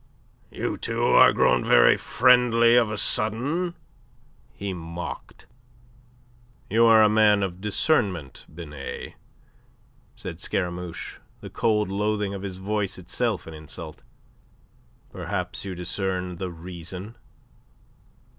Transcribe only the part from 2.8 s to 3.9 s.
a sudden,"